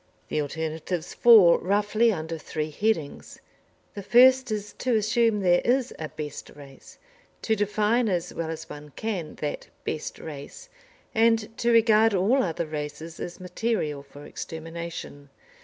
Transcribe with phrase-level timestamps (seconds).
[0.29, 3.39] The alternatives fall roughly under three headings.
[3.93, 6.97] The first is to assume there is a best race,
[7.43, 10.69] to define as well as one can that best race,
[11.13, 15.29] and to regard all other races as material for extermination.